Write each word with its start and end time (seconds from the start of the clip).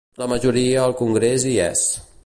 La 0.21 0.27
majoria 0.31 0.79
al 0.85 0.97
congrés 1.03 1.47
hi 1.51 1.55
és. 1.69 1.87